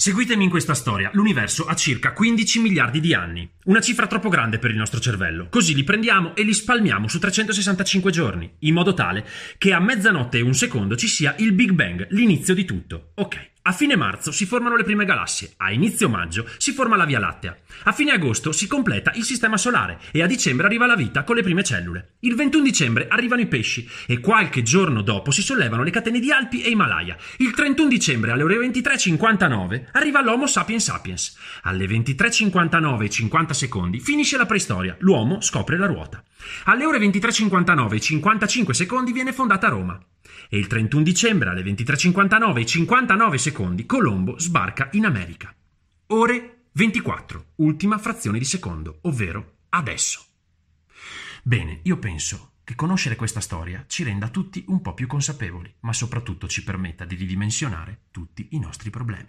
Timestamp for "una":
3.64-3.80